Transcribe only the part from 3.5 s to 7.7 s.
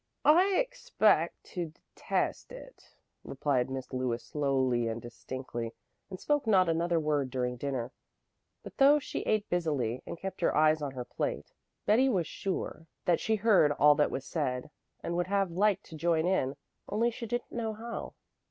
Miss Lewis slowly and distinctly, and spoke not another word during